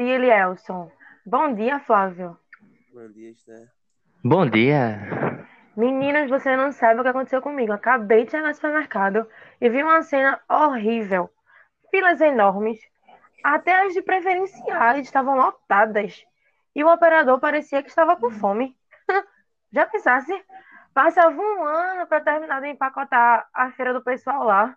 dia, 0.00 0.14
Elielson. 0.14 0.90
Bom 1.26 1.52
dia, 1.54 1.78
Flávio. 1.80 2.38
Bom 2.92 3.08
dia, 3.08 3.30
Esther. 3.30 3.68
Bom 4.24 4.46
dia. 4.46 4.98
Meninos, 5.76 6.30
você 6.30 6.56
não 6.56 6.72
sabe 6.72 7.00
o 7.00 7.02
que 7.02 7.10
aconteceu 7.10 7.42
comigo. 7.42 7.72
Acabei 7.72 8.24
de 8.24 8.30
chegar 8.30 8.48
no 8.48 8.54
supermercado 8.54 9.28
e 9.60 9.68
vi 9.68 9.82
uma 9.82 10.00
cena 10.02 10.40
horrível. 10.48 11.30
Filas 11.90 12.18
enormes. 12.20 12.78
Até 13.44 13.86
as 13.86 13.92
de 13.92 14.00
preferenciais 14.00 15.04
estavam 15.04 15.36
lotadas. 15.36 16.24
E 16.74 16.82
o 16.82 16.90
operador 16.92 17.38
parecia 17.38 17.82
que 17.82 17.90
estava 17.90 18.16
com 18.16 18.30
fome. 18.30 18.74
Já 19.70 19.84
pensasse? 19.84 20.32
Passava 20.94 21.38
um 21.38 21.62
ano 21.62 22.06
para 22.06 22.22
terminar 22.22 22.62
de 22.62 22.68
empacotar 22.68 23.46
a 23.52 23.70
feira 23.72 23.92
do 23.92 24.02
pessoal 24.02 24.44
lá. 24.44 24.74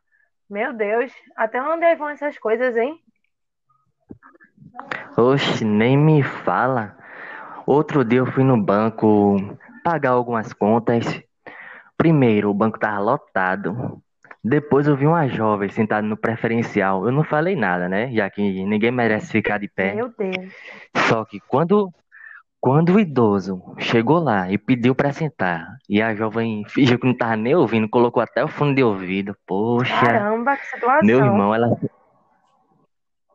Meu 0.49 0.73
Deus, 0.73 1.13
até 1.35 1.61
onde 1.61 1.95
vão 1.95 2.09
essas 2.09 2.37
coisas, 2.37 2.75
hein? 2.75 3.01
Oxe, 5.17 5.63
nem 5.63 5.97
me 5.97 6.23
fala. 6.23 6.95
Outro 7.65 8.03
dia 8.03 8.19
eu 8.19 8.25
fui 8.25 8.43
no 8.43 8.61
banco 8.61 9.37
pagar 9.83 10.11
algumas 10.11 10.51
contas. 10.53 11.21
Primeiro, 11.97 12.49
o 12.49 12.53
banco 12.53 12.79
tava 12.79 12.99
lotado. 12.99 14.01
Depois 14.43 14.87
eu 14.87 14.95
vi 14.95 15.07
uma 15.07 15.27
jovem 15.27 15.69
sentada 15.69 16.05
no 16.05 16.17
preferencial. 16.17 17.05
Eu 17.05 17.11
não 17.11 17.23
falei 17.23 17.55
nada, 17.55 17.87
né? 17.87 18.11
Já 18.11 18.29
que 18.29 18.41
ninguém 18.41 18.91
merece 18.91 19.31
ficar 19.31 19.57
de 19.57 19.69
pé. 19.69 19.93
Meu 19.93 20.11
Deus. 20.17 20.51
Só 21.07 21.23
que 21.23 21.39
quando 21.47 21.89
quando 22.59 22.95
o 22.95 22.99
idoso 22.99 23.61
chegou 23.77 24.19
lá 24.19 24.49
e 24.49 24.57
pediu 24.57 24.95
para 24.95 25.11
sentar, 25.11 25.77
e 25.89 26.01
a 26.01 26.15
jovem 26.15 26.63
fingiu 26.69 26.97
que 26.97 27.05
não 27.05 27.13
tava 27.13 27.35
nem 27.35 27.53
ouvindo, 27.53 27.89
colocou 27.89 28.23
até 28.23 28.41
o 28.41 28.47
fone 28.47 28.73
de 28.73 28.81
ouvido. 28.81 29.35
Poxa, 29.45 29.93
Caramba, 29.93 30.55
que 30.55 30.65
situação. 30.67 31.05
meu 31.05 31.19
irmão, 31.19 31.53
ela 31.53 31.77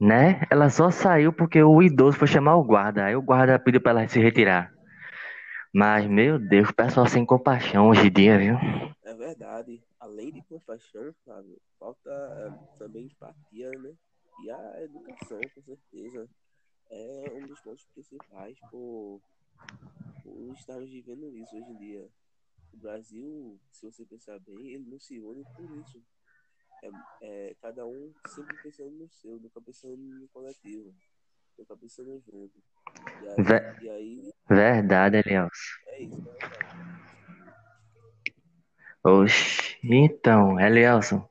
né? 0.00 0.42
Ela 0.50 0.70
só 0.70 0.90
saiu 0.90 1.32
porque 1.32 1.62
o 1.62 1.82
idoso 1.82 2.18
foi 2.18 2.28
chamar 2.28 2.56
o 2.56 2.64
guarda. 2.64 3.04
Aí 3.04 3.16
o 3.16 3.22
guarda 3.22 3.58
pediu 3.58 3.80
pra 3.80 3.92
ela 3.92 4.08
se 4.08 4.20
retirar. 4.20 4.72
Mas, 5.72 6.06
meu 6.06 6.38
Deus, 6.38 6.70
o 6.70 6.74
pessoal 6.74 7.06
sem 7.06 7.26
compaixão 7.26 7.88
hoje 7.88 8.06
em 8.06 8.12
dia, 8.12 8.38
viu? 8.38 8.56
É 9.04 9.14
verdade. 9.14 9.82
Além 10.00 10.32
de 10.32 10.42
compaixão, 10.42 11.14
falta 11.78 12.10
é, 12.10 12.78
também 12.78 13.06
empatia, 13.06 13.70
né? 13.72 13.92
E 14.44 14.50
a 14.50 14.82
educação, 14.82 15.40
com 15.54 15.62
certeza. 15.62 16.28
É 16.90 17.32
um 17.34 17.46
dos 17.46 17.60
pontos 17.60 17.84
principais 17.92 18.58
por, 18.70 19.20
por 20.22 20.52
estarmos 20.54 20.88
vivendo 20.88 21.36
isso 21.36 21.54
hoje 21.54 21.70
em 21.70 21.76
dia. 21.76 22.08
O 22.72 22.76
Brasil, 22.78 23.60
se 23.70 23.84
você 23.84 24.04
pensar 24.06 24.38
bem, 24.40 24.72
ele 24.72 24.88
não 24.88 24.98
se 24.98 25.18
une 25.20 25.44
por 25.54 25.70
isso. 25.70 26.02
É, 26.82 26.90
é, 27.20 27.56
cada 27.60 27.84
um 27.86 28.12
sempre 28.24 28.56
pensando 28.62 28.90
no 28.90 29.08
seu, 29.08 29.38
nunca 29.40 29.60
pensando 29.60 29.96
no 29.96 30.28
coletivo, 30.28 30.94
nunca 31.58 31.76
pensando 31.76 32.22
junto. 32.26 32.52
E 33.22 33.28
aí, 33.28 33.42
Ve- 33.44 33.76
e 33.82 33.88
aí 33.90 34.32
Verdade, 34.48 35.16
Elielson. 35.18 35.50
é 35.88 36.02
isso, 36.02 36.22
né? 36.22 36.32
Oxe, 39.04 39.76
então, 39.82 40.58
Elielson, 40.60 41.28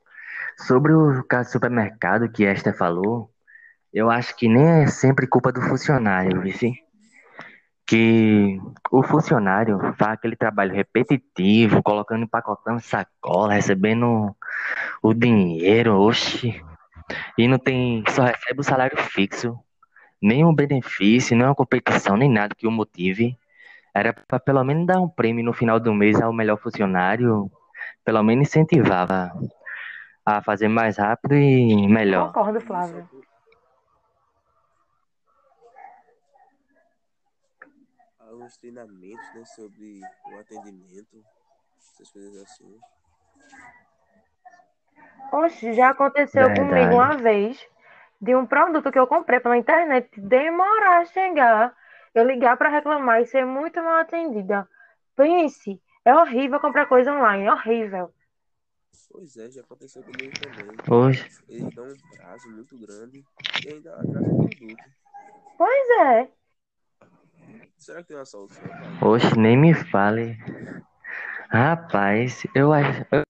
sobre 0.58 0.92
o 0.92 1.22
caso 1.24 1.48
do 1.50 1.52
supermercado 1.52 2.30
que 2.30 2.44
Esther 2.44 2.76
falou, 2.76 3.30
eu 3.92 4.10
acho 4.10 4.36
que 4.36 4.48
nem 4.48 4.82
é 4.82 4.86
sempre 4.86 5.26
culpa 5.26 5.52
do 5.52 5.60
funcionário, 5.62 6.40
vice? 6.40 6.72
Que 7.86 8.58
o 8.90 9.02
funcionário 9.02 9.78
faz 9.96 10.12
aquele 10.12 10.36
trabalho 10.36 10.74
repetitivo, 10.74 11.82
colocando, 11.82 12.24
empacotando 12.24 12.80
sacola, 12.80 13.54
recebendo 13.54 14.36
o 15.02 15.14
dinheiro, 15.14 16.00
oxe, 16.00 16.62
e 17.36 17.48
não 17.48 17.58
tem, 17.58 18.02
só 18.08 18.24
recebe 18.24 18.60
o 18.60 18.64
salário 18.64 18.96
fixo, 18.98 19.58
nenhum 20.20 20.54
benefício, 20.54 21.36
nenhuma 21.36 21.54
competição, 21.54 22.16
nem 22.16 22.30
nada 22.30 22.54
que 22.54 22.66
o 22.66 22.70
motive. 22.70 23.38
Era 23.94 24.12
para 24.12 24.38
pelo 24.38 24.62
menos 24.62 24.86
dar 24.86 25.00
um 25.00 25.08
prêmio 25.08 25.44
no 25.44 25.52
final 25.52 25.80
do 25.80 25.94
mês 25.94 26.20
ao 26.20 26.32
melhor 26.32 26.58
funcionário, 26.58 27.50
pelo 28.04 28.22
menos 28.22 28.48
incentivava 28.48 29.32
a 30.24 30.42
fazer 30.42 30.68
mais 30.68 30.98
rápido 30.98 31.34
e 31.34 31.88
melhor. 31.88 32.32
Concordo, 32.32 32.60
Flávio. 32.60 33.08
Alguns 38.20 38.56
treinamentos, 38.58 39.34
né, 39.34 39.44
sobre 39.46 40.00
o 40.30 40.38
atendimento, 40.38 41.24
essas 41.78 42.10
coisas 42.10 42.42
assim. 42.42 42.78
Oxe, 45.32 45.72
já 45.74 45.90
aconteceu 45.90 46.48
Verdade. 46.48 46.70
comigo 46.70 46.94
uma 46.94 47.16
vez 47.16 47.68
de 48.20 48.34
um 48.34 48.46
produto 48.46 48.90
que 48.90 48.98
eu 48.98 49.06
comprei 49.06 49.40
pela 49.40 49.56
internet 49.56 50.08
demorar 50.20 51.00
a 51.00 51.04
chegar, 51.04 51.74
eu 52.14 52.24
ligar 52.24 52.56
para 52.56 52.68
reclamar 52.68 53.20
e 53.20 53.26
ser 53.26 53.44
muito 53.44 53.82
mal 53.82 54.00
atendida. 54.00 54.68
Pense, 55.14 55.80
é 56.04 56.14
horrível 56.14 56.58
comprar 56.60 56.86
coisa 56.86 57.12
online, 57.12 57.44
é 57.46 57.52
horrível. 57.52 58.12
Pois 59.10 59.36
é, 59.36 59.50
já 59.50 59.60
aconteceu 59.60 60.02
comigo 60.02 60.32
também. 60.38 60.76
Hoje, 60.90 61.28
Eles 61.48 61.74
dão 61.74 61.84
um 61.84 61.96
prazo 62.16 62.48
muito 62.50 62.76
grande 62.78 63.24
e 63.64 63.68
ainda 63.68 63.94
atrasa 63.94 64.26
o 64.26 64.36
produto. 64.36 64.84
Pois 65.56 65.90
é, 66.00 66.28
Será 67.78 68.02
que 68.02 68.08
tem 68.08 68.16
uma 68.16 68.24
solução? 68.24 68.64
hoje 69.02 69.38
nem 69.38 69.56
me 69.56 69.72
fale. 69.74 70.36
Rapaz, 71.50 72.42
eu 72.54 72.72
acho. 72.72 73.04
eu- 73.12 73.27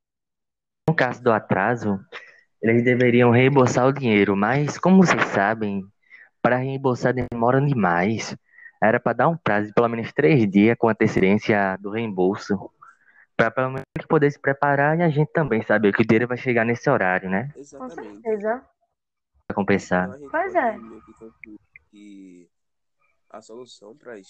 No 0.88 0.94
caso 0.94 1.22
do 1.22 1.31
atraso, 1.31 2.00
eles 2.62 2.82
deveriam 2.82 3.31
reembolsar 3.31 3.87
o 3.87 3.93
dinheiro, 3.93 4.34
mas 4.34 4.78
como 4.78 5.04
vocês 5.04 5.22
sabem, 5.26 5.84
para 6.41 6.56
reembolsar 6.56 7.12
demora 7.12 7.60
demais. 7.60 8.34
Era 8.82 8.98
para 8.98 9.12
dar 9.12 9.28
um 9.28 9.37
prazo 9.37 9.66
de 9.66 9.75
pelo 9.75 9.87
menos 9.87 10.10
três 10.15 10.48
dias 10.50 10.78
com 10.78 10.88
antecedência 10.88 11.77
do 11.78 11.91
reembolso. 11.91 12.72
Para 13.37 13.50
pelo 13.50 13.69
menos 13.69 13.84
poder 14.09 14.31
se 14.31 14.38
preparar 14.38 14.98
e 14.98 15.03
a 15.03 15.10
gente 15.10 15.31
também 15.31 15.60
saber 15.60 15.93
que 15.93 16.00
o 16.00 16.06
dinheiro 16.06 16.27
vai 16.27 16.38
chegar 16.38 16.65
nesse 16.65 16.88
horário, 16.88 17.28
né? 17.28 17.50
com 17.53 17.60
Exatamente. 17.60 18.22
certeza. 18.22 18.65
Pra 19.47 19.54
compensar. 19.54 20.09
Então 20.16 20.31
Pois 20.31 20.54
é. 20.54 20.78
que 21.91 22.48
a 23.28 23.43
solução 23.43 23.94
para 23.94 24.15
as 24.15 24.27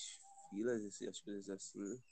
filas 0.51 1.01
e 1.01 1.09
as 1.09 1.21
coisas 1.21 1.49
assim 1.51 2.03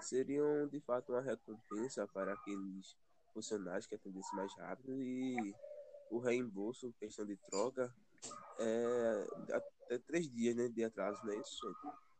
seriam 0.00 0.66
de 0.66 0.80
fato 0.80 1.12
uma 1.12 1.22
recompensa 1.22 2.04
para 2.08 2.32
aqueles 2.32 2.96
funcionários 3.32 3.86
que 3.86 3.94
atendessem 3.94 4.36
mais 4.36 4.52
rápido 4.56 5.00
e 5.02 5.54
o 6.10 6.18
reembolso, 6.18 6.94
questão 6.98 7.24
de 7.24 7.36
troca, 7.36 7.92
é 8.58 9.26
até 9.52 9.98
três 9.98 10.30
dias 10.30 10.54
né, 10.54 10.68
de 10.68 10.84
atraso, 10.84 11.20
não 11.24 11.32
é 11.32 11.36
isso, 11.36 11.66
gente? 11.66 12.12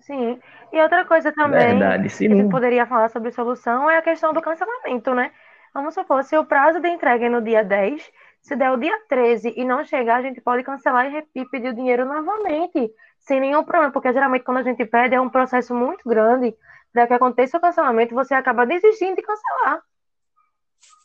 Sim. 0.00 0.40
E 0.72 0.80
outra 0.80 1.04
coisa 1.04 1.32
também 1.32 1.78
Verdade, 1.78 2.08
se 2.08 2.26
que 2.26 2.32
a 2.32 2.36
gente 2.36 2.50
poderia 2.50 2.86
falar 2.86 3.08
sobre 3.08 3.30
solução 3.30 3.90
é 3.90 3.98
a 3.98 4.02
questão 4.02 4.32
do 4.32 4.40
cancelamento, 4.40 5.14
né? 5.14 5.32
Vamos 5.74 5.94
supor, 5.94 6.24
se 6.24 6.36
o 6.36 6.46
prazo 6.46 6.80
de 6.80 6.88
entrega 6.88 7.26
é 7.26 7.28
no 7.28 7.42
dia 7.42 7.62
10, 7.62 8.10
se 8.40 8.56
der 8.56 8.70
o 8.70 8.76
dia 8.78 8.98
13 9.08 9.54
e 9.56 9.64
não 9.64 9.84
chegar, 9.84 10.16
a 10.16 10.22
gente 10.22 10.40
pode 10.40 10.62
cancelar 10.62 11.12
e 11.12 11.26
e 11.34 11.44
pedir 11.46 11.68
o 11.68 11.74
dinheiro 11.74 12.04
novamente, 12.06 12.90
sem 13.18 13.40
nenhum 13.40 13.64
problema, 13.64 13.92
porque 13.92 14.12
geralmente 14.12 14.44
quando 14.44 14.58
a 14.58 14.62
gente 14.62 14.84
pede 14.86 15.14
é 15.14 15.20
um 15.20 15.28
processo 15.28 15.74
muito 15.74 16.08
grande 16.08 16.56
para 16.92 17.06
que 17.06 17.14
aconteça 17.14 17.58
o 17.58 17.60
cancelamento, 17.60 18.14
você 18.14 18.34
acaba 18.34 18.66
desistindo 18.66 19.16
de 19.16 19.22
cancelar. 19.22 19.80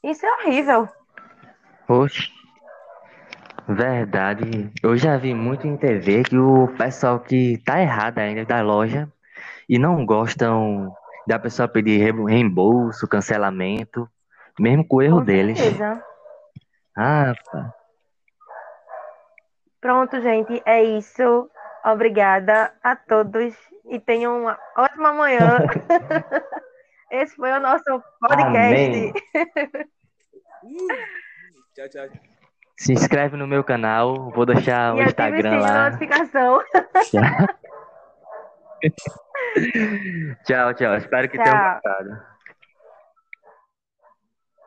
Isso 0.04 0.26
é 0.26 0.32
horrível. 0.34 0.88
Oxe, 1.88 2.30
verdade. 3.68 4.72
Eu 4.82 4.98
já 4.98 5.18
vi 5.18 5.34
muito 5.34 5.68
em 5.68 5.78
TV 5.78 6.24
que 6.24 6.38
o 6.38 6.68
pessoal 6.78 7.20
que 7.20 7.58
tá 7.66 7.82
errado 7.82 8.20
ainda 8.20 8.46
da 8.46 8.62
loja 8.62 9.12
e 9.68 9.78
não 9.80 10.06
gostam 10.06 10.94
da 11.28 11.40
pessoa 11.40 11.68
pedir 11.68 11.98
re- 12.00 12.26
reembolso, 12.26 13.08
cancelamento, 13.08 14.10
mesmo 14.60 14.86
com 14.86 14.98
o 14.98 15.02
erro 15.02 15.20
Com 15.20 15.26
deles. 15.26 15.58
certeza. 15.58 16.04
Ah, 16.98 17.34
pá. 17.52 17.74
Pronto, 19.82 20.22
gente, 20.22 20.62
é 20.66 20.84
isso. 20.84 21.50
Obrigada 21.86 22.74
a 22.84 22.96
todos 22.96 23.54
e 23.90 24.00
tenham 24.00 24.42
uma 24.42 24.58
ótima 24.78 25.14
manhã. 25.14 25.60
Esse 27.12 27.36
foi 27.36 27.52
o 27.52 27.60
nosso 27.60 27.84
podcast. 28.20 28.54
Amém. 28.54 29.14
Ih, 30.64 30.88
Tchau, 31.76 31.90
tchau. 31.90 32.08
Se 32.78 32.94
inscreve 32.94 33.36
no 33.38 33.46
meu 33.48 33.64
canal, 33.64 34.32
vou 34.32 34.46
deixar 34.46 34.94
o 34.96 34.98
E 34.98 35.02
ative 35.04 35.04
o 35.04 35.10
Instagram 35.36 35.60
lá. 35.60 35.90
notificação. 35.90 36.62
Tchau, 40.46 40.74
tchau. 40.74 40.96
Espero 40.98 41.30
que 41.30 41.38
tenham 41.38 41.54
Tchau. 41.56 41.74
gostado. 41.76 42.33